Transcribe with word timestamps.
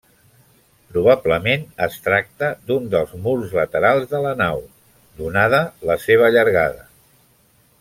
Probablement 0.93 1.65
es 1.87 1.97
tracta 2.07 2.49
d'un 2.71 2.89
dels 2.95 3.13
murs 3.27 3.53
laterals 3.59 4.09
de 4.15 4.23
la 4.25 4.33
nau, 4.41 4.65
donada 5.21 5.63
la 5.91 6.01
seva 6.09 6.33
llargada. 6.39 6.91